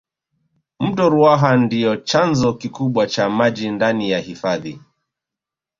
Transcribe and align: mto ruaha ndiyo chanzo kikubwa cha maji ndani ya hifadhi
mto 0.79 1.05
ruaha 1.09 1.57
ndiyo 1.57 1.95
chanzo 1.97 2.53
kikubwa 2.53 3.07
cha 3.07 3.29
maji 3.29 3.69
ndani 3.71 4.09
ya 4.11 4.19
hifadhi 4.19 4.81